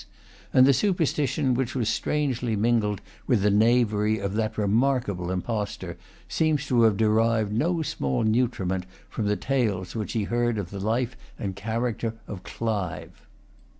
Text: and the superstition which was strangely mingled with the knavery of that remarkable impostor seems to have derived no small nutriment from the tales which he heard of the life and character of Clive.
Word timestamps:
and 0.51 0.65
the 0.65 0.73
superstition 0.73 1.53
which 1.53 1.75
was 1.75 1.87
strangely 1.87 2.55
mingled 2.55 3.01
with 3.27 3.43
the 3.43 3.51
knavery 3.51 4.17
of 4.17 4.33
that 4.33 4.57
remarkable 4.57 5.29
impostor 5.29 5.95
seems 6.27 6.65
to 6.65 6.81
have 6.81 6.97
derived 6.97 7.53
no 7.53 7.83
small 7.83 8.23
nutriment 8.23 8.87
from 9.11 9.27
the 9.27 9.35
tales 9.37 9.95
which 9.95 10.13
he 10.13 10.23
heard 10.23 10.57
of 10.57 10.71
the 10.71 10.79
life 10.79 11.15
and 11.37 11.55
character 11.55 12.15
of 12.27 12.41
Clive. 12.41 13.27